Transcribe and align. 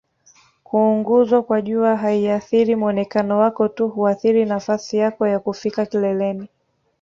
kuunguzwa 0.63 1.43
kwa 1.43 1.61
jua 1.61 1.95
haiathiri 1.97 2.75
muonekano 2.75 3.37
wako 3.39 3.67
tu 3.67 3.87
huathiri 3.89 4.45
nafasai 4.45 4.99
yako 4.99 5.27
ya 5.27 5.39
kufika 5.39 5.85
kileleni 5.85 6.47